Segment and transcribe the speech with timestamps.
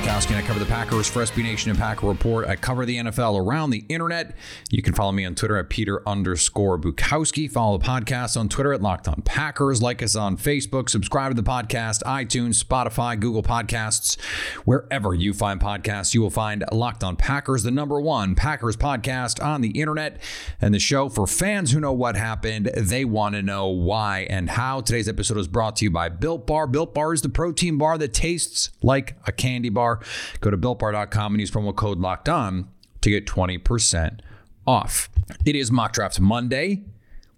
[0.00, 2.48] Bukowski, and I cover the Packers for SB Nation and Packer Report.
[2.48, 4.34] I cover the NFL around the internet.
[4.70, 7.50] You can follow me on Twitter at Peter underscore Bukowski.
[7.50, 9.82] Follow the podcast on Twitter at Locked On Packers.
[9.82, 10.88] Like us on Facebook.
[10.88, 14.18] Subscribe to the podcast, iTunes, Spotify, Google Podcasts.
[14.64, 19.44] Wherever you find podcasts, you will find Locked On Packers, the number one Packers podcast
[19.44, 20.18] on the internet,
[20.62, 22.70] and the show for fans who know what happened.
[22.74, 24.80] They want to know why and how.
[24.80, 26.66] Today's episode is brought to you by Built Bar.
[26.66, 29.99] Built Bar is the protein bar that tastes like a candy bar.
[30.40, 32.68] Go to builtbar.com and use promo code locked on
[33.00, 34.20] to get 20%
[34.66, 35.08] off.
[35.44, 36.84] It is mock draft Monday.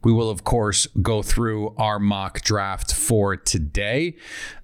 [0.05, 4.16] We will, of course, go through our mock draft for today.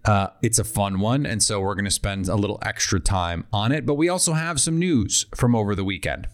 [0.05, 3.46] Uh, it's a fun one, and so we're going to spend a little extra time
[3.52, 3.87] on it.
[3.87, 6.27] But we also have some news from over the weekend.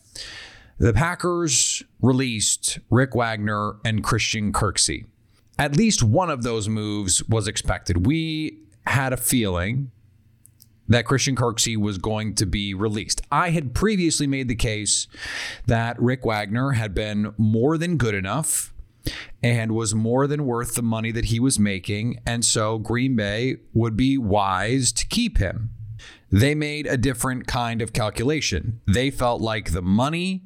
[0.79, 5.05] The Packers released Rick Wagner and Christian Kirksey.
[5.59, 8.07] At least one of those moves was expected.
[8.07, 9.91] We had a feeling
[10.89, 13.23] that Christian Kirksey was going to be released.
[13.31, 15.07] I had previously made the case
[15.67, 18.73] that Rick Wagner had been more than good enough
[19.43, 22.21] and was more than worth the money that he was making.
[22.27, 25.71] And so Green Bay would be wise to keep him.
[26.31, 28.81] They made a different kind of calculation.
[28.87, 30.43] They felt like the money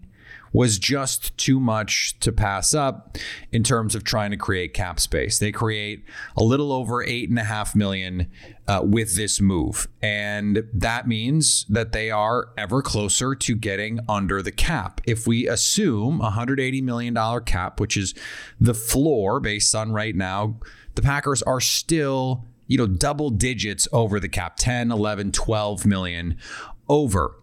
[0.53, 3.17] was just too much to pass up
[3.53, 5.39] in terms of trying to create cap space.
[5.39, 6.05] They create
[6.37, 8.31] a little over eight and a half million
[8.67, 9.89] uh, with this move.
[10.03, 15.01] And that means that they are ever closer to getting under the cap.
[15.05, 18.15] If we assume a $180 million cap, which is
[18.61, 20.59] the floor based on right now,
[20.95, 26.37] the Packers are still, you know, double digits over the cap 10, 11, 12 million
[26.89, 27.35] over.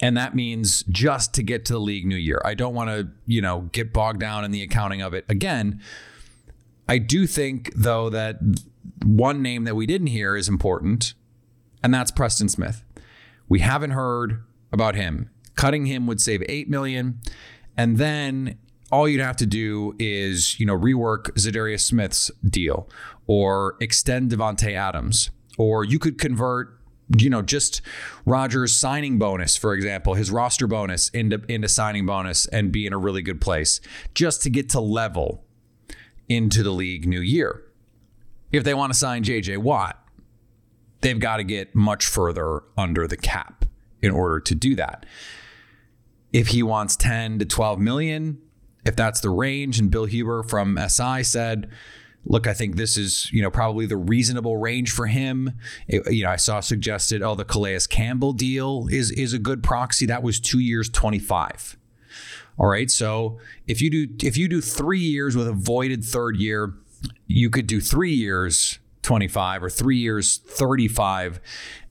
[0.00, 2.40] And that means just to get to the league new year.
[2.44, 5.80] I don't want to, you know, get bogged down in the accounting of it again.
[6.88, 8.38] I do think, though, that
[9.04, 11.14] one name that we didn't hear is important,
[11.82, 12.84] and that's Preston Smith.
[13.48, 15.30] We haven't heard about him.
[15.56, 17.20] Cutting him would save eight million,
[17.76, 18.58] and then
[18.92, 22.88] all you'd have to do is, you know, rework Za'Darius Smith's deal
[23.26, 26.78] or extend Davante Adams, or you could convert
[27.16, 27.82] you know, just
[28.24, 32.92] Rodgers' signing bonus, for example, his roster bonus into into signing bonus and be in
[32.92, 33.80] a really good place
[34.14, 35.44] just to get to level
[36.28, 37.62] into the league new year.
[38.50, 40.02] If they want to sign JJ Watt,
[41.00, 43.64] they've got to get much further under the cap
[44.02, 45.06] in order to do that.
[46.32, 48.38] If he wants 10 to 12 million,
[48.84, 51.70] if that's the range, and Bill Huber from SI said,
[52.26, 55.52] look, I think this is, you know, probably the reasonable range for him.
[55.88, 59.62] It- you know, I saw suggested, oh, the Calais Campbell deal is is a good
[59.62, 60.06] proxy.
[60.06, 61.76] That was two years, 25.
[62.58, 62.90] All right.
[62.90, 66.74] So if you do if you do three years with a voided third year,
[67.26, 71.38] you could do three years 25 or three years 35,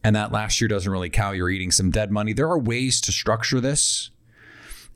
[0.03, 1.37] and that last year doesn't really count.
[1.37, 2.33] You're eating some dead money.
[2.33, 4.09] There are ways to structure this.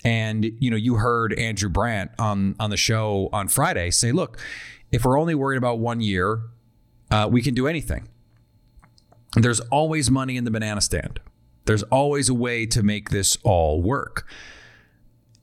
[0.03, 4.39] And you know, you heard Andrew Brandt on on the show on Friday say, "Look,
[4.91, 6.41] if we're only worried about one year,
[7.11, 8.09] uh, we can do anything.
[9.35, 11.19] There's always money in the banana stand.
[11.65, 14.27] There's always a way to make this all work."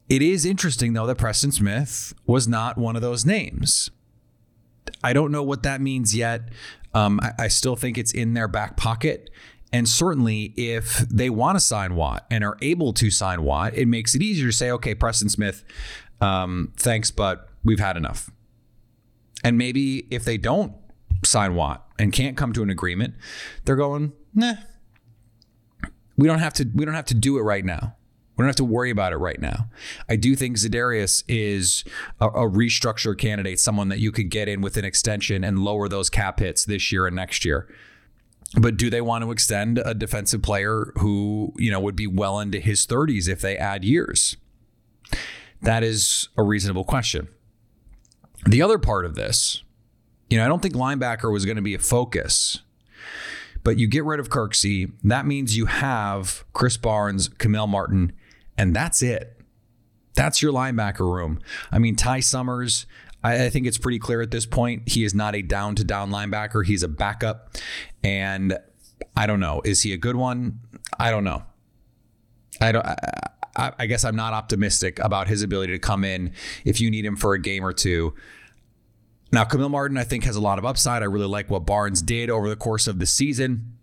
[0.09, 3.91] It is interesting though that Preston Smith was not one of those names.
[5.03, 6.49] I don't know what that means yet.
[6.95, 9.31] Um, I, I still think it's in their back pocket.
[9.73, 13.87] And certainly, if they want to sign Watt and are able to sign Watt, it
[13.87, 15.65] makes it easier to say, okay, Preston Smith,
[16.21, 18.31] um, thanks, but we've had enough.
[19.47, 20.73] And maybe if they don't
[21.25, 23.15] sign Watt and can't come to an agreement,
[23.65, 24.55] they're going, nah,
[26.17, 26.69] we don't have to.
[26.75, 27.95] We don't have to do it right now.
[28.37, 29.71] We don't have to worry about it right now.
[30.09, 31.85] I do think Za'Darius is
[32.21, 35.89] a, a restructure candidate, someone that you could get in with an extension and lower
[35.89, 37.73] those cap hits this year and next year.
[38.61, 42.41] But do they want to extend a defensive player who, you know, would be well
[42.41, 44.37] into his 30s if they add years?
[45.63, 47.29] That is a reasonable question.
[48.45, 49.63] The other part of this,
[50.29, 52.61] you know, I don't think linebacker was going to be a focus,
[53.65, 54.93] but you get rid of Kirksey.
[55.03, 58.13] That means you have Krys Barnes, Kamal Martin,
[58.57, 59.41] and that's it.
[60.15, 61.41] That's your linebacker room.
[61.71, 62.87] I mean, Ty Summers,
[63.23, 64.89] I, I think it's pretty clear at this point.
[64.89, 66.65] He is not a down to down linebacker.
[66.65, 67.57] He's a backup.
[68.03, 68.59] And
[69.17, 69.61] I don't know.
[69.65, 70.61] Is he a good one?
[70.99, 71.43] I don't know.
[72.61, 72.87] I don't.
[72.87, 72.97] I,
[73.57, 76.33] I, I guess I'm not optimistic about his ability to come in
[76.65, 78.15] if you need him for a game or two.
[79.33, 81.03] Now, Kamal Martin, I think, has a lot of upside.
[81.03, 83.77] I really like what Barnes did over the course of the season.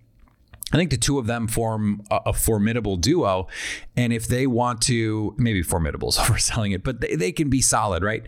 [0.71, 3.47] I think the two of them form a, a, formidable duo.
[3.95, 7.61] And if they want to, maybe formidable is overselling it, but they, they can be
[7.61, 8.25] solid, right?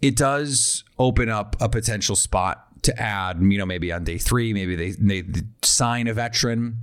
[0.00, 4.54] It does open up a potential spot to add, you know, maybe on day three,
[4.54, 5.24] maybe they, they
[5.62, 6.78] sign a veteran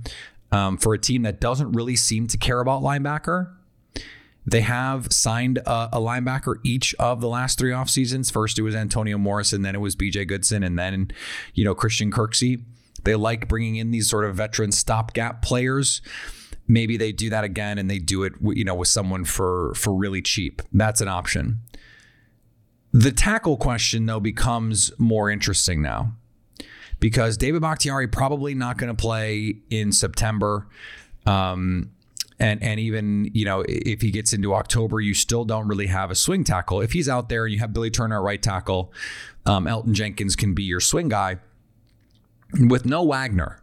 [0.52, 3.52] um, for a team that doesn't really seem to care about linebacker.
[4.46, 8.30] They have signed a, a, linebacker each of the last three off seasons.
[8.30, 11.10] First, it was Antonio Morrison, then it was BJ Goodson, and then,
[11.52, 12.62] you know, Christian Kirksey.
[13.04, 16.00] They like bringing in these sort of veteran stopgap players.
[16.66, 19.94] Maybe they do that again and they do it, you know, with someone for for
[19.94, 20.62] really cheap.
[20.72, 21.60] That's an option.
[22.92, 26.14] The tackle question though becomes more interesting now
[27.00, 30.66] because David Bakhtiari probably not going to play in September.
[31.26, 31.90] Um,
[32.40, 36.10] and and even you know if he gets into October, you still don't really have
[36.10, 36.80] a swing tackle.
[36.80, 38.92] If he's out there and you have Billy Turner at right tackle,
[39.46, 41.38] um, Elgton Jenkins can be your swing guy.
[42.58, 43.62] With no Wagner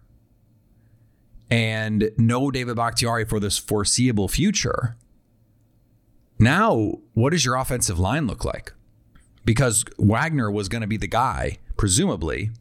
[1.49, 4.95] and no David Bakhtiari for this foreseeable future,
[6.37, 8.73] now what does your offensive line look like?
[9.43, 12.51] Because Wagner was going to be the guy, presumably,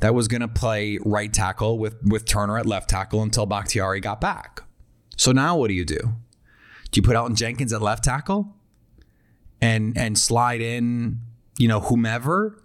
[0.00, 4.00] that was going to play right tackle with with Turner at left tackle until Bakhtiari
[4.00, 4.62] got back.
[5.16, 6.16] So now what do you do?
[6.90, 8.54] Do you put Elgton Jenkins at left tackle
[9.60, 11.20] and and slide in,
[11.58, 12.60] you know, whomever?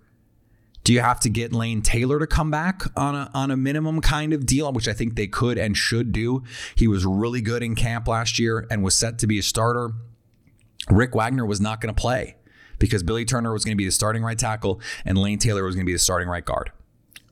[0.84, 4.02] Do you have to get Lane Taylor to come back on a on a minimum
[4.02, 6.44] kind of deal, which I think they could and should do?
[6.76, 9.92] He was really good in camp last year and was set to be a starter.
[10.90, 12.36] Rick Wagner was not going to play
[12.80, 15.76] because Billy Turner was going to be the starting right tackle and Lane Taylor was
[15.76, 16.72] going to be the starting right guard.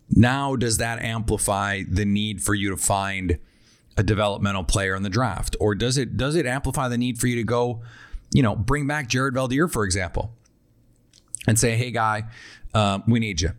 [0.09, 3.39] Now, does that amplify the need for you to find
[3.97, 7.27] a developmental player in the draft, or does it does it amplify the need for
[7.27, 7.81] you to go,
[8.31, 10.31] you know, bring back Jared Veldheer, for example,
[11.47, 12.23] and say, "Hey, guy,
[12.73, 13.51] uh, we need you."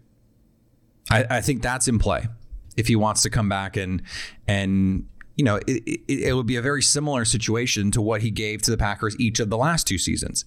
[1.11, 2.29] I, I, think that's in play
[2.76, 4.02] if he wants to come back and
[4.46, 5.08] and
[5.38, 8.61] you know it, it, it would be a very similar situation to what he gave
[8.62, 10.44] to the Packers each of the last two seasons.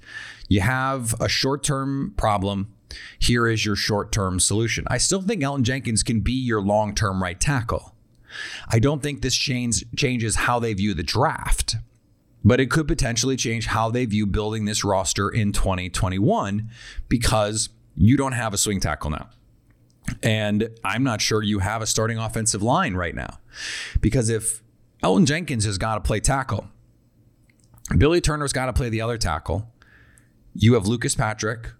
[0.49, 2.73] You have a short term problem.
[3.17, 4.85] Here is your short term solution.
[4.87, 7.95] I still think Elgton Jenkins can be your long term right tackle.
[8.69, 11.75] I don't think this change, changes how they view the draft,
[12.43, 16.69] but it could potentially change how they view building this roster in 2021
[17.09, 19.29] because you don't have a swing tackle now.
[20.23, 23.39] And I'm not sure you have a starting offensive line right now.
[23.99, 24.61] Because if
[25.03, 26.67] Elgton Jenkins has got to play tackle,
[27.97, 29.71] Billy Turner's got to play the other tackle,
[30.53, 31.71] you have Lucas Patrick,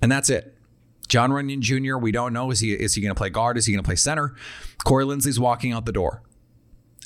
[0.00, 0.56] and that's it.
[1.10, 2.50] John Runyan Jr., we don't know.
[2.50, 3.58] Is he is he going to play guard?
[3.58, 4.34] Is he going to play center?
[4.84, 6.22] Corey Linsley's walking out the door.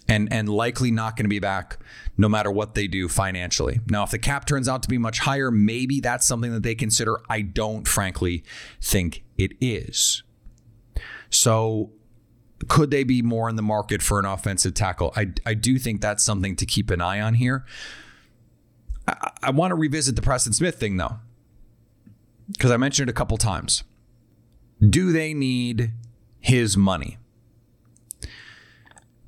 [0.07, 1.79] And, and likely not going to be back
[2.19, 3.81] no matter what they do financially.
[3.89, 6.75] Now, if the cap turns out to be much higher, maybe that's something that they
[6.75, 7.23] consider.
[7.31, 8.45] I don't frankly
[8.83, 10.23] think it is.
[11.31, 11.93] So,
[12.69, 15.13] could they be more in the market for an offensive tackle?
[15.17, 17.65] I, I do think that's something to keep an eye on here.
[19.07, 21.17] I, I want to revisit the Preston Smith thing, though,
[22.51, 23.85] because I mentioned it a couple times.
[24.81, 25.93] Do they need
[26.41, 27.19] his money?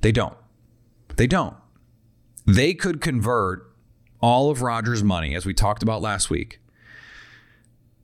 [0.01, 0.37] They don't.
[1.15, 1.55] They don't.
[2.45, 3.71] They could convert
[4.21, 6.59] all of Rodgers' money, as we talked about last week,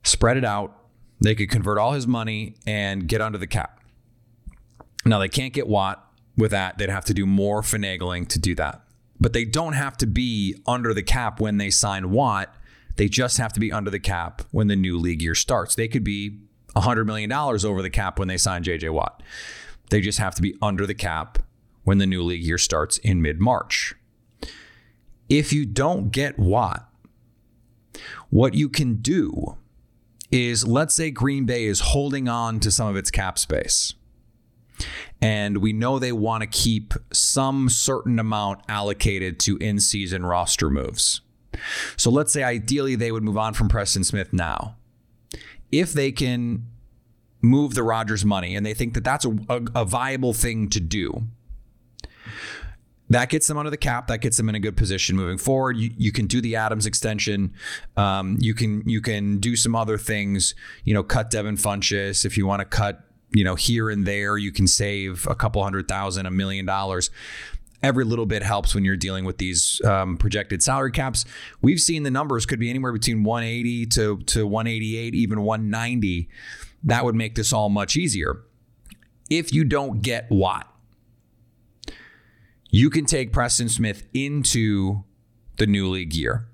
[0.02, 0.76] spread it out.
[1.20, 3.80] They could convert all his money and get under the cap.
[5.04, 6.06] Now, they can't get Watt
[6.36, 6.78] with that.
[6.78, 8.82] They'd have to do more finagling to do that.
[9.20, 12.54] But they don't have to be under the cap when they sign Watt.
[12.96, 15.74] They just have to be under the cap when the new league year starts.
[15.74, 16.40] They could be
[16.76, 19.22] $100 million over the cap when they sign JJ Watt.
[19.90, 21.38] They just have to be under the cap
[21.84, 23.94] when the new league year starts in mid March.
[25.28, 26.88] If you don't get Watt,
[28.30, 29.56] what you can do
[30.30, 33.94] is let's say Green Bay is holding on to some of its cap space.
[35.24, 40.68] And we know they want to keep some certain amount allocated to in season roster
[40.68, 41.22] moves.
[41.96, 44.76] So let's say ideally they would move on from Preston Smith now
[45.80, 46.66] if they can
[47.42, 50.80] move the Rodgers money and they think that that's a, a, a viable thing to
[50.80, 51.24] do,
[53.10, 54.08] that gets them under the cap.
[54.08, 55.76] That gets them in a good position moving forward.
[55.76, 57.52] You, you can do the Adams extension.
[57.96, 60.54] Um, you can you can do some other things.
[60.84, 63.00] You know, cut Devin Funchess if you want to cut.
[63.34, 67.10] You know, here and there, you can save a couple hundred thousand, a million dollars
[67.84, 71.26] every little bit helps when you're dealing with these um, projected salary caps.
[71.60, 76.28] We've seen the numbers could be anywhere between 180 to, to 188, even 190.
[76.82, 78.40] That would make this all much easier.
[79.28, 80.66] If you don't get Watt,
[82.70, 85.04] you can take Preston Smith into
[85.58, 86.48] the new league year.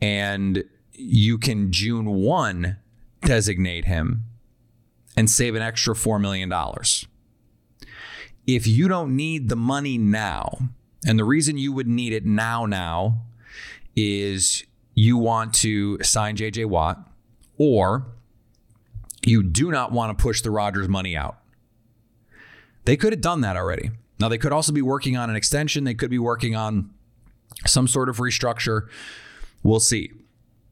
[0.00, 2.76] And you can June 1
[3.22, 4.24] designate him
[5.16, 6.52] and save an extra $4 million.
[8.46, 10.70] If you don't need the money now,
[11.06, 13.22] and the reason you would need it now, now
[13.96, 16.98] is you want to sign JJ Watt
[17.56, 18.06] or
[19.24, 21.38] you do not want to push the Rodgers money out.
[22.84, 23.90] They could have done that already.
[24.20, 26.90] Now, they could also be working on an extension, they could be working on
[27.66, 28.88] some sort of restructure.
[29.62, 30.12] We'll see.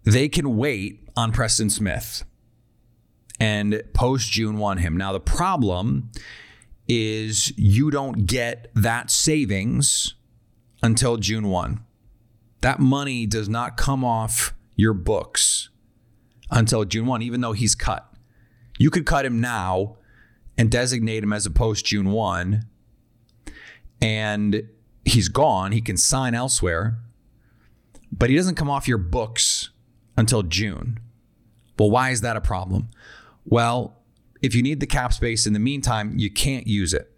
[0.04, 2.24] They can wait on Preston Smith
[3.42, 4.96] and post June 1 him.
[4.96, 6.12] Now, the problem
[6.86, 10.14] is you don't get that savings
[10.80, 11.82] until June 1.
[12.60, 15.70] That money does not come off your books
[16.52, 18.08] until June 1, even though he's cut.
[18.78, 19.96] You could cut him now
[20.56, 22.62] and designate him as a post June 1,
[24.00, 24.68] and
[25.04, 25.72] he's gone.
[25.72, 26.96] He can sign elsewhere,
[28.12, 29.70] but he doesn't come off your books
[30.16, 31.00] until June.
[31.76, 32.90] Well, why is that a problem?
[33.44, 33.98] Well,
[34.40, 37.08] if you need the cap space in the meantime, you can't use it.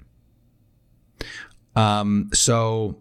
[1.74, 2.98] Um, so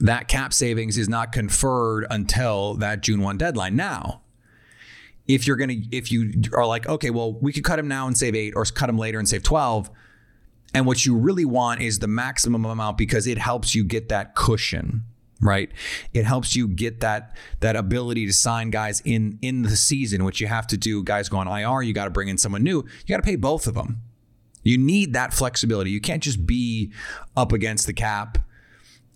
[0.00, 3.76] that cap savings is not conferred until that June 1 deadline.
[3.76, 4.22] Now,
[5.26, 8.06] if you're going to, if you are like, okay, well, we could cut him now
[8.06, 9.90] and save eight or cut him later and save 12.
[10.74, 14.34] And what you really want is the maximum amount because it helps you get that
[14.34, 15.04] cushion
[15.44, 15.70] right?
[16.12, 20.24] It helps you get that that ability to sign guys in in the season.
[20.24, 22.64] Which you have to do guys go on ir you got to bring in someone
[22.64, 22.78] new.
[22.78, 24.00] You got to pay both of them
[24.64, 25.90] you need that flexibility.
[25.90, 26.90] You can't just be
[27.36, 28.38] up against the cap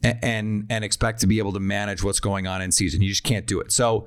[0.03, 3.03] and, and and expect to be able to manage what's going on in season.
[3.03, 3.73] You just can't do it.
[3.73, 4.07] So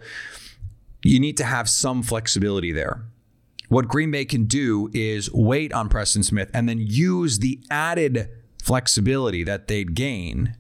[1.04, 3.04] you need to have some flexibility there.
[3.68, 8.30] What green bay can do is wait on preston smith and then use the added
[8.62, 10.56] flexibility that they'd gain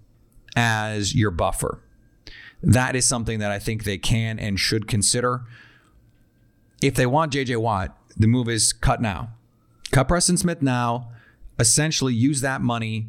[0.55, 1.81] as your buffer.
[2.63, 5.41] That is something that I think they can and should consider.
[6.81, 9.29] If they want JJ Watt, the move is cut now.
[9.91, 11.09] Cut Preston Smith now.
[11.59, 13.07] Essentially, use that money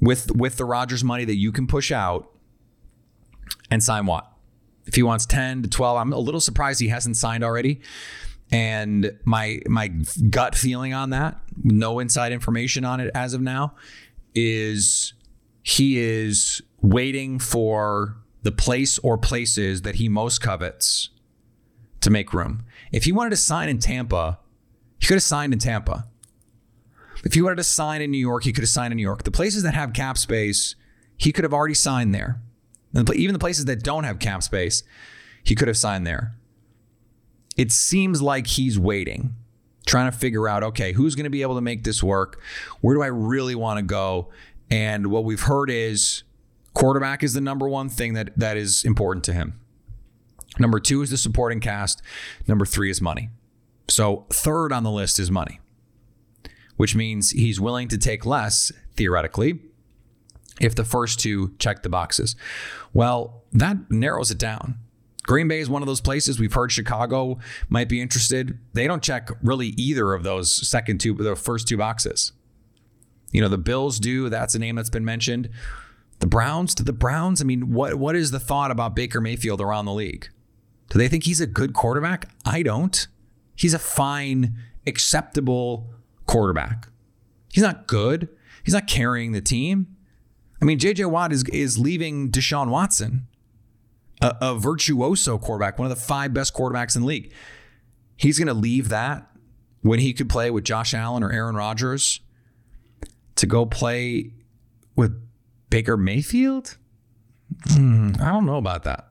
[0.00, 2.30] with with the Rodgers money that you can push out
[3.70, 4.32] and sign Watt.
[4.86, 7.80] If he wants 10 to 12, I'm a little surprised he hasn't signed already.
[8.50, 9.88] And my my
[10.30, 13.74] gut feeling on that, no inside information on it as of now,
[14.34, 15.12] is
[15.66, 21.08] he is waiting for the place or places that he most covets
[22.00, 22.62] to make room.
[22.92, 24.38] If he wanted to sign in Tampa,
[25.00, 26.06] he could have signed in Tampa.
[27.24, 29.24] If he wanted to sign in New York, he could have signed in New York.
[29.24, 30.76] The places that have cap space,
[31.16, 32.40] he could have already signed there.
[32.94, 34.84] And even the places that don't have cap space,
[35.42, 36.36] he could have signed there.
[37.56, 39.34] It seems like he's waiting,
[39.84, 42.40] trying to figure out okay, who's going to be able to make this work?
[42.82, 44.30] Where do I really want to go?
[44.70, 46.22] And what we've heard is
[46.74, 49.60] quarterback is the number one thing that that is important to him.
[50.58, 52.02] Number two is the supporting cast.
[52.46, 53.30] Number three is money.
[53.88, 55.60] So third on the list is money,
[56.76, 59.60] which means he's willing to take less theoretically
[60.60, 62.34] if the first two check the boxes.
[62.92, 64.78] Well, that narrows it down.
[65.24, 68.58] Green Bay is one of those places we've heard Chicago might be interested.
[68.74, 72.32] They don't check really either of those second two, the first two boxes.
[73.36, 74.30] You know, the Bills do.
[74.30, 75.50] That's a name that's been mentioned.
[76.20, 79.60] The Browns, to the Browns, I mean, what what is the thought about Baker Mayfield
[79.60, 80.30] around the league?
[80.88, 82.30] Do they think he's a good quarterback?
[82.46, 83.06] I don't.
[83.54, 85.90] He's a fine, acceptable
[86.24, 86.88] quarterback.
[87.52, 88.30] He's not good.
[88.64, 89.94] He's not carrying the team.
[90.62, 93.26] I mean, JJ Watt is is leaving Deshaun Watson,
[94.22, 97.34] a, a virtuoso quarterback, one of the five best quarterbacks in the league.
[98.16, 99.30] He's going to leave that
[99.82, 102.20] when he could play with Josh Allen or Aaron Rodgers
[103.36, 104.32] to go play
[104.94, 105.18] with
[105.70, 106.76] Baker Mayfield?
[107.68, 109.08] Hmm, I don't know about that.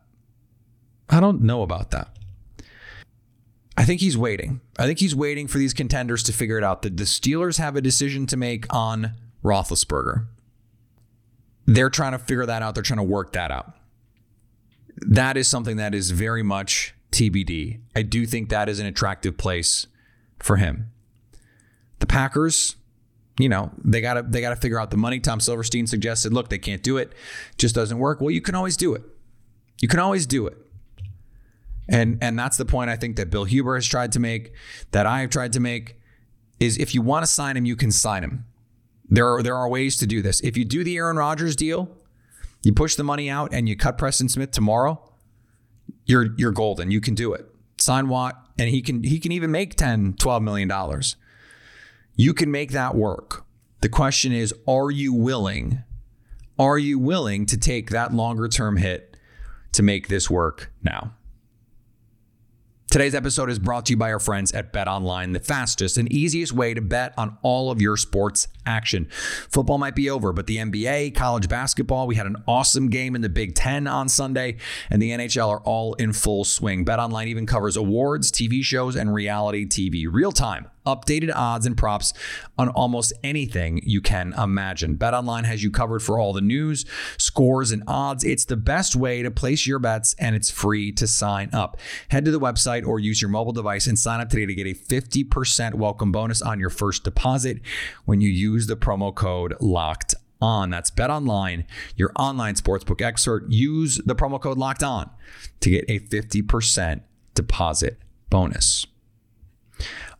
[1.10, 2.10] I don't know about that.
[3.77, 4.62] I think he's waiting.
[4.79, 6.82] I think he's waiting for these contenders to figure it out.
[6.82, 9.12] The, the Steelers have a decision to make on
[9.44, 10.27] Roethlisberger.
[11.65, 12.74] They're trying to figure that out.
[12.74, 13.74] They're trying to work that out.
[14.98, 17.79] That is something that is very much TBD.
[17.96, 19.88] I do think that is an attractive place
[20.39, 20.91] for him.
[22.00, 22.77] The Packers,
[23.38, 25.20] you know they gotta they gotta figure out the money.
[25.20, 27.13] Tom Silverstein suggested, look, they can't do it,
[27.58, 28.22] just doesn't work.
[28.22, 29.04] Well, you can always do it.
[29.82, 30.58] You can always do it.
[31.88, 34.54] And and that's the point I think that Bill Huber has tried to make,
[34.92, 36.00] that I have tried to make,
[36.60, 38.46] is if you want to sign him, you can sign him.
[39.08, 40.42] There are there are ways to do this.
[40.42, 41.96] If you do the Aaron Rodgers deal,
[42.63, 45.13] you push the money out and you cut Preston Smith tomorrow,
[46.06, 46.89] you're you're golden.
[46.89, 47.48] You can do it.
[47.77, 51.18] Sign Watt and he can he can even make 10, 12 million dollars.
[52.15, 53.45] You can make that work.
[53.81, 55.84] The question is, are you willing?
[56.57, 59.17] Are you willing to take that longer term hit
[59.74, 61.13] to make this work now?
[62.89, 66.10] Today's episode is brought to you by our friends at Bet Online, the fastest and
[66.10, 69.07] easiest way to bet on all of your sports action.
[69.50, 73.22] Football might be over, but the NBA, college basketball, we had an awesome game in
[73.22, 74.57] the Big Ten on Sunday,
[74.89, 76.86] and the NHL are all in full swing.
[76.86, 81.77] Bet Online even covers awards, TV shows, and reality TV real time updated odds and
[81.77, 82.13] props
[82.57, 84.98] on almost anything you can imagine.
[84.98, 86.86] BetOnline has you covered for all the news,
[87.17, 88.24] scores, and odds.
[88.24, 91.77] It's the best way to place your bets, and it's free to sign up.
[92.10, 94.67] Head to the website or use your mobile device and sign up today to get
[94.67, 97.60] a 50% welcome bonus on your first deposit
[98.05, 100.70] when you use the promo code LOCKED on.
[100.70, 103.46] That's Bet Online, your online sportsbook expert.
[103.50, 105.10] Use the promo code locked on
[105.62, 107.02] to get a 50%
[107.34, 107.98] deposit
[108.30, 108.86] bonus.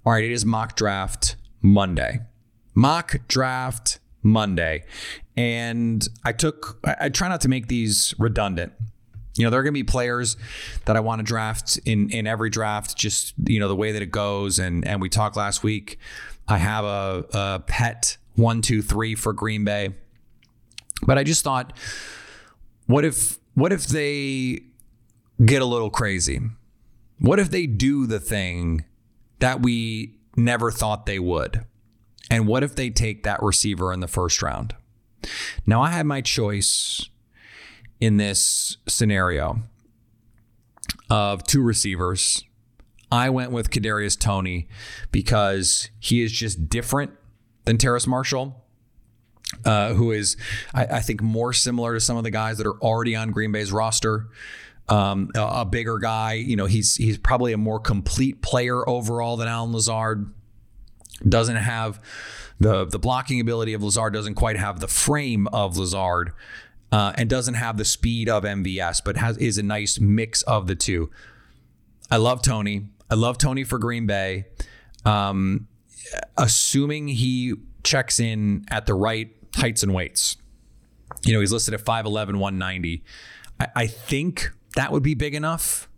[0.06, 2.20] All right, it is mock draft Monday.
[2.74, 4.84] Mock draft Monday.
[5.38, 8.74] And I took, I try not to make these redundant.
[9.38, 10.38] You know, there are going to be players
[10.86, 14.01] that I want to draft in in every draft, just you know the way that
[14.01, 14.60] it goes.
[14.60, 16.00] And and we talked last week.
[16.48, 19.94] I have a, a pet one, two, three for Green Bay,
[21.06, 21.77] but I just thought,
[22.88, 24.62] what if what if they
[25.44, 26.42] get a little crazy?
[27.20, 28.86] What if they do the thing
[29.39, 31.65] that we never thought they would?
[32.30, 34.75] And what if they take that receiver in the first round?
[35.65, 37.10] Now, I had my choice
[38.00, 39.63] in this scenario
[41.10, 42.44] of two receivers.
[43.12, 44.68] I went with Kadarius Toney
[45.12, 47.12] because he is just different
[47.65, 48.62] than Terrace Marshall.
[49.63, 50.38] Uh, who is,
[50.74, 53.51] I, I, think, more similar to some of the guys that are already on Green
[53.51, 54.27] Bay's roster.
[54.89, 59.38] Um, a, a, bigger guy, you know, he's he's probably a more complete player overall
[59.38, 60.31] than Allen Lazard.
[61.27, 62.01] Doesn't have
[62.60, 64.13] the the blocking ability of Lazard.
[64.13, 66.34] Doesn't quite have the frame of Lazard
[66.91, 70.67] uh, and doesn't have the speed of MVS, but has is a nice mix of
[70.67, 71.10] the two.
[72.10, 72.88] I love Toney.
[73.10, 74.45] I love Toney for Green Bay.
[75.03, 75.67] Um,
[76.38, 80.38] assuming he checks in at the right heights and weights.
[81.23, 83.03] You know, he's listed at 5'11, 190.
[83.60, 85.89] I, I think that would be big enough.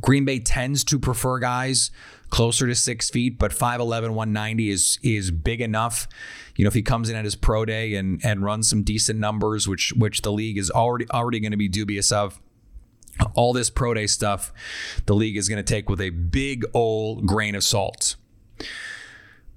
[0.00, 1.90] Green Bay tends to prefer guys
[2.30, 6.08] closer to six feet, but 5'11, 190 is is big enough.
[6.56, 9.18] You know, if he comes in at his pro day and and runs some decent
[9.18, 12.40] numbers, which which the league is already already going to be dubious of.
[13.34, 14.52] All this pro day stuff,
[15.06, 18.16] the league is going to take with a big old grain of salt.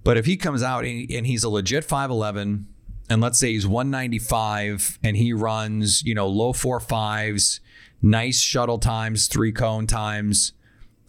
[0.07, 2.63] But if he comes out and, he's a legit 5'11,
[3.09, 7.59] and let's say he's 195 and he runs, you know, low four fives,
[8.01, 10.53] nice shuttle times, three cone times,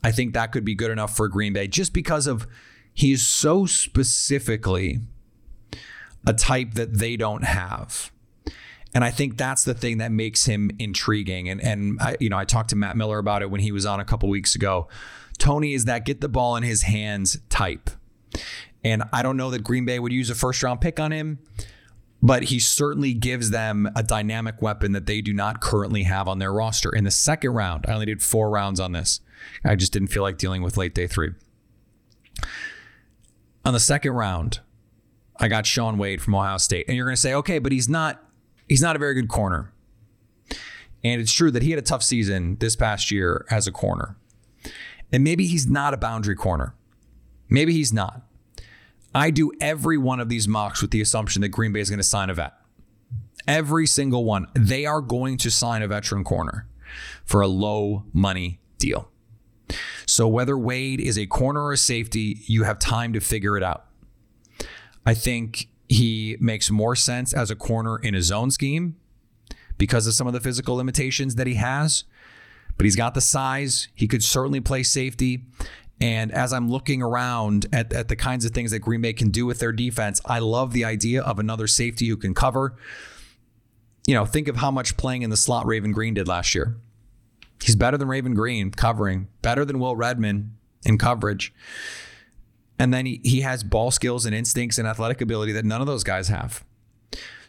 [0.02, 2.48] I think that could be good enough for Green Bay just because of
[2.92, 4.98] he's so specifically
[6.26, 8.10] a type that they don't have.
[8.96, 11.48] And I think that's the thing that makes him intriguing.
[11.48, 13.86] And and I, you know, I talked to Matt Miller about it when he was
[13.86, 14.88] on a couple weeks ago.
[15.38, 17.90] Toney is that get the ball in his hands type.
[18.84, 21.38] And I don't know that Green Bay would use a first round pick on him,
[22.22, 26.38] but he certainly gives them a dynamic weapon that they do not currently have on
[26.38, 26.94] their roster.
[26.94, 29.20] In the second round, I only did four rounds on this.
[29.64, 31.30] I just didn't feel like dealing with late day three.
[33.64, 34.60] On the second round,
[35.40, 36.86] I got Shaun Wade from Ohio State.
[36.88, 38.22] And you're going to say, okay, but he's not
[38.68, 39.72] he's not a very good corner.
[41.04, 44.16] And it's true that he had a tough season this past year as a corner.
[45.12, 46.74] And maybe he's not a boundary corner.
[47.48, 48.22] Maybe he's not.
[49.14, 51.98] I do every one of these mocks with the assumption that Green Bay is going
[51.98, 52.52] to sign a vet.
[53.46, 54.46] Every single one.
[54.54, 56.68] They are going to sign a veteran corner
[57.24, 59.10] for a low money deal.
[60.06, 63.62] So whether Wade is a corner or a safety, you have time to figure it
[63.62, 63.86] out.
[65.04, 68.96] I think he makes more sense as a corner in a zone scheme
[69.78, 72.04] because of some of the physical limitations that he has.
[72.76, 73.88] But he's got the size.
[73.94, 75.44] He could certainly play safety.
[76.00, 79.30] And as I'm looking around at, at the kinds of things that Green Bay can
[79.30, 82.76] do with their defense, I love the idea of another safety who can cover.
[84.06, 86.76] You know, think of how much playing in the slot Raven Greene did last year.
[87.62, 90.52] He's better than Raven Greene covering, better than Will Redmond
[90.84, 91.52] in coverage.
[92.78, 95.88] And then he, he has ball skills and instincts and athletic ability that none of
[95.88, 96.64] those guys have.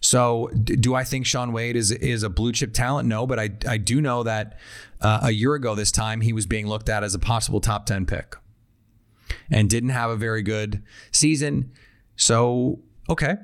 [0.01, 3.07] So, do I think Shaun Wade is is a blue chip talent?
[3.07, 4.57] No, but I I do know that
[5.01, 7.85] uh, a year ago this time he was being looked at as a possible top
[7.85, 8.35] ten pick,
[9.51, 10.81] and didn't have a very good
[11.11, 11.71] season.
[12.15, 13.35] So, okay,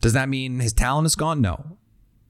[0.00, 1.40] does that mean his talent is gone?
[1.40, 1.76] No,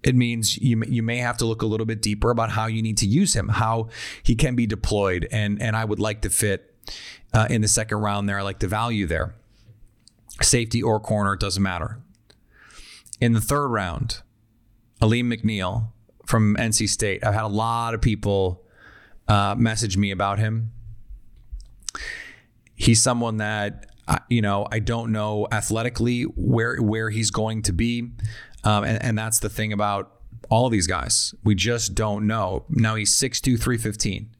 [0.02, 2.82] it means you you may have to look a little bit deeper about how you
[2.82, 3.88] need to use him, how
[4.22, 6.74] he can be deployed, and and I would like to fit
[7.32, 8.38] uh, in the second round there.
[8.38, 9.34] I like the value there.
[10.40, 11.98] Safety or corner doesn't matter.
[13.24, 14.20] In the third round,
[15.00, 15.92] Alim McNeill
[16.26, 17.24] from NC State.
[17.24, 18.62] I've had a lot of people
[19.28, 20.72] uh, message me about him.
[22.74, 23.86] He's someone that
[24.28, 28.10] you know I don't know athletically where where he's going to be,
[28.62, 31.34] um, and, and that's the thing about all these guys.
[31.42, 32.66] We just don't know.
[32.68, 34.36] Now he's 6'2", 315.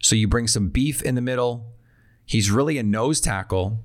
[0.00, 1.74] So you bring some beef in the middle.
[2.24, 3.84] He's really a nose tackle,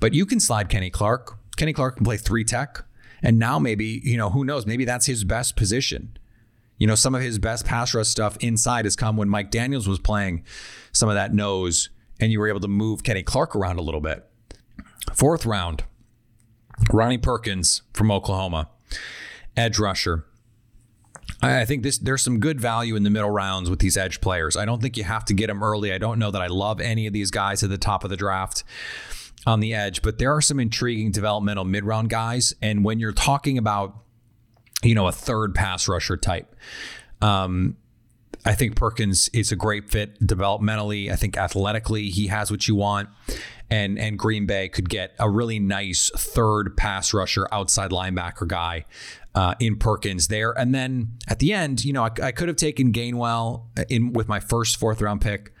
[0.00, 1.36] but you can slide Kenny Clark.
[1.58, 2.86] Kenny Clark can play three tech.
[3.22, 4.66] And now maybe, you know, who knows?
[4.66, 6.16] Maybe that's his best position.
[6.76, 9.88] You know, some of his best pass rush stuff inside has come when Mike Daniels
[9.88, 10.44] was playing
[10.92, 14.00] some of that nose and you were able to move Kenny Clark around a little
[14.00, 14.24] bit.
[15.14, 15.84] Fourth round,
[16.92, 18.70] Ronnie Perkins from Oklahoma,
[19.56, 20.24] edge rusher.
[21.40, 24.56] I think this there's some good value in the middle rounds with these edge players.
[24.56, 25.92] I don't think you have to get them early.
[25.92, 28.16] I don't know that I love any of these guys at the top of the
[28.16, 28.64] draft
[29.48, 32.54] on the edge, but there are some intriguing developmental mid round guys.
[32.62, 33.96] And when you're talking about,
[34.82, 36.54] you know, a third pass rusher type,
[37.20, 37.76] um,
[38.44, 41.10] I think Perkins is a great fit developmentally.
[41.10, 43.08] I think athletically, he has what you want.
[43.70, 48.86] And, and Green Bay could get a really nice third pass rusher outside linebacker guy
[49.34, 50.52] uh, in Perkins there.
[50.52, 54.28] And then at the end, you know, I, I could have taken Gainwell in with
[54.28, 55.52] my first fourth round pick.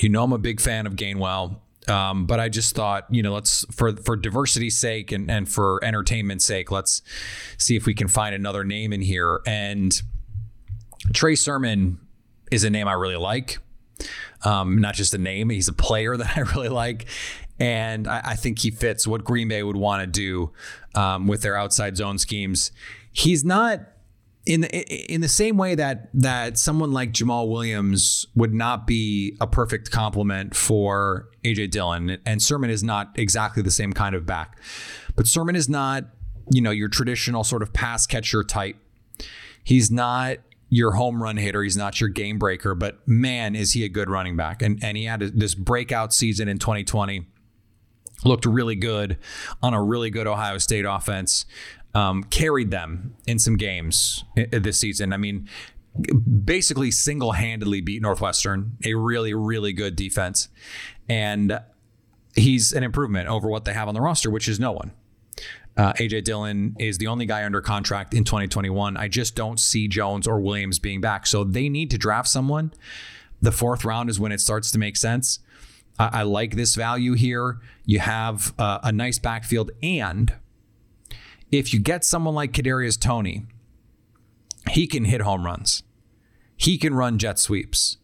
[0.00, 1.60] You know, I'm a big fan of Gainwell.
[1.88, 5.82] Um, but I just thought, you know, let's for for diversity's sake and and for
[5.84, 7.02] entertainment's sake, let's
[7.58, 9.40] see if we can find another name in here.
[9.46, 10.00] And
[11.12, 11.98] Trey Sermon
[12.50, 13.58] is a name I really like.
[14.44, 17.06] Um, not just a name, he's a player that I really like.
[17.58, 20.52] And I, I think he fits what Green Bay would want to do
[20.94, 22.72] um, with their outside zone schemes.
[23.12, 23.80] He's not
[24.46, 29.36] in the, in the same way that that someone like Jamaal Williams would not be
[29.40, 34.26] a perfect complement for AJ Dillon, and Sermon is not exactly the same kind of
[34.26, 34.58] back.
[35.16, 36.04] But Sermon is not,
[36.50, 38.76] you know, your traditional sort of pass catcher type.
[39.62, 41.62] He's not your home run hitter.
[41.62, 44.60] He's not your game breaker, but man, is he a good running back.
[44.60, 47.26] And, and he had this breakout season in 2020.
[48.24, 49.18] Looked really good
[49.62, 51.46] on a really good Ohio State offense.
[51.94, 55.12] Um, carried them in some games this season.
[55.12, 55.48] I mean,
[56.44, 60.48] basically single handedly beat Northwestern, a really, really good defense.
[61.08, 61.60] And
[62.34, 64.92] he's an improvement over what they have on the roster, which is no one.
[65.76, 68.96] Uh, AJ Dillon is the only guy under contract in 2021.
[68.96, 71.26] I just don't see Jones or Williams being back.
[71.26, 72.72] So they need to draft someone.
[73.42, 75.40] The fourth round is when it starts to make sense.
[75.96, 77.60] I, like this value here.
[77.84, 79.70] You have uh, a nice backfield.
[79.80, 80.32] And
[81.50, 83.44] if you get someone like Kadarius Toney,
[84.70, 85.82] he can hit home runs.
[86.56, 87.98] He can run jet sweeps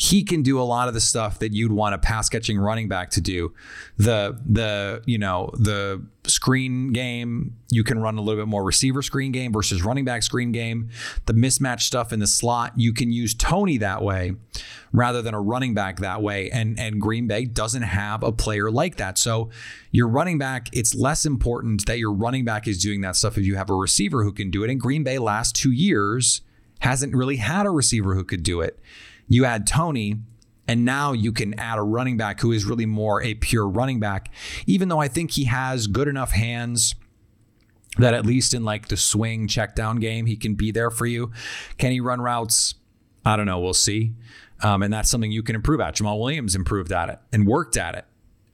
[0.00, 2.86] he can do a lot of the stuff that you'd want a pass catching running
[2.86, 3.52] back to do.
[3.96, 9.02] The the you know the screen game you can run a little bit more receiver
[9.02, 10.88] screen game versus running back screen game.
[11.26, 14.34] The mismatch stuff in the slot you can use Toney that way
[14.92, 16.48] rather than a running back that way.
[16.48, 19.18] And and Green Bay doesn't have a player like that.
[19.18, 19.50] So
[19.90, 23.44] your running back it's less important that your running back is doing that stuff if
[23.44, 24.70] you have a receiver who can do it.
[24.70, 26.42] And Green Bay last two years
[26.78, 28.78] hasn't really had a receiver who could do it.
[29.28, 30.16] You add Toney,
[30.66, 34.00] and now you can add a running back who is really more a pure running
[34.00, 34.30] back,
[34.66, 36.94] even though I think he has good enough hands
[37.98, 41.06] that at least in like the swing check down game, he can be there for
[41.06, 41.32] you.
[41.78, 42.74] Can he run routes?
[43.24, 43.58] I don't know.
[43.58, 44.14] We'll see.
[44.62, 45.96] Um, and that's something you can improve at.
[45.96, 48.04] Jamaal Williams improved at it and worked at it.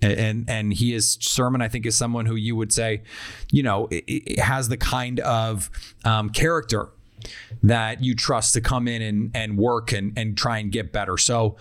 [0.02, 1.62] And and he is Sermon.
[1.62, 3.02] I think is someone who you would say,
[3.50, 5.70] you know, it, it has the kind of
[6.04, 6.90] um, character
[7.62, 11.16] that you trust to come in and, and work and, and try and get better.
[11.16, 11.56] So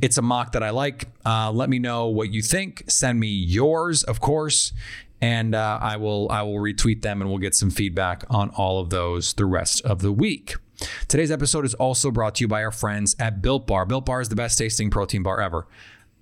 [0.00, 1.08] it's a mock that I like.
[1.24, 2.84] Uh, let me know what you think.
[2.88, 4.72] Send me yours, of course,
[5.20, 8.80] and uh, I will I will retweet them and we'll get some feedback on all
[8.80, 10.54] of those the rest of the week.
[11.08, 13.84] Today's episode is also brought to you by our friends at Built Bar.
[13.84, 15.66] Built Bar is the best tasting protein bar ever.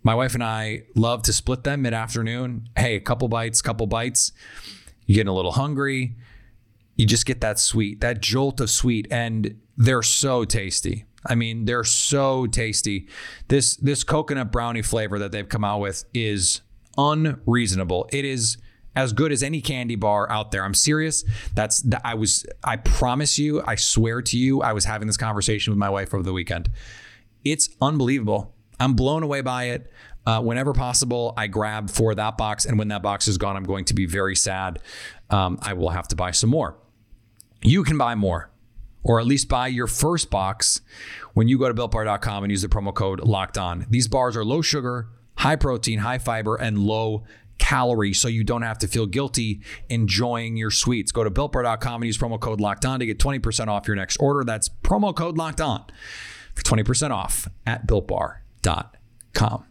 [0.03, 2.69] My wife and I love to split them mid afternoon.
[2.77, 4.33] Hey, a couple bites, couple bites.
[5.07, 6.17] You're getting a little hungry
[6.99, 11.07] you just get that sweet, that jolt of sweet, and they're so tasty.
[11.25, 13.09] I mean, they're so tasty.
[13.47, 16.61] This this coconut brownie flavor that they've come out with is
[16.99, 18.09] unreasonable.
[18.13, 18.59] It is
[18.97, 20.65] as good as any candy bar out there.
[20.65, 21.25] I'm serious.
[21.55, 25.71] That's I was I promise you, I swear to you, I was having this conversation
[25.71, 26.69] with my wife over the weekend.
[27.45, 28.55] It's unbelievable.
[28.81, 29.91] I'm blown away by it.
[30.27, 33.65] Uh, whenever possible, I grab for that box, and when that box is gone, I'm
[33.65, 34.81] going to be very sad.
[35.31, 36.77] Um, I will have to buy some more
[37.63, 38.51] you can buy more
[39.03, 40.81] or at least buy your first box
[41.35, 43.87] when you go to builtbar.com and use the promo code locked on.
[43.89, 47.25] These bars are low sugar, high protein, high fiber, and low
[47.59, 51.13] calorie so you don't have to feel guilty enjoying your sweets.
[51.13, 54.17] Go to builtbar.com and use promo code locked on to get 20% off your next
[54.19, 54.45] order.
[54.45, 55.85] That's promo code locked on
[56.55, 59.65] for 20% off at builtbar.com.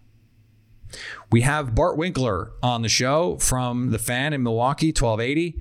[1.31, 5.59] We have Bart Winkler on the show from the fan in Milwaukee, 1280.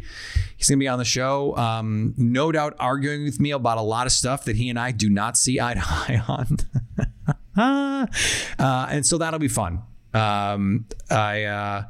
[0.56, 3.82] He's going to be on the show, um, no doubt arguing with me about a
[3.82, 6.56] lot of stuff that he and I do not see eye to eye on.
[8.58, 9.82] uh, and so that'll be fun.
[10.14, 11.84] Um, I uh,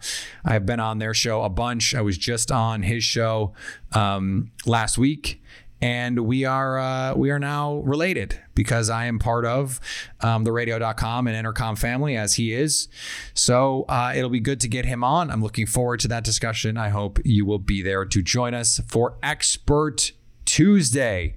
[0.45, 1.95] I've been on their show a bunch.
[1.95, 3.55] I was just on his show
[3.93, 5.41] um, last week,
[5.81, 9.81] and we are uh, we are now related because I am part of
[10.21, 12.89] um, the radio.com and Entercom family as he is.
[13.35, 15.31] So uh, it'll be good to get him on.
[15.31, 16.77] I'm looking forward to that discussion.
[16.77, 20.13] I hope you will be there to join us for Expert
[20.45, 21.37] Tuesday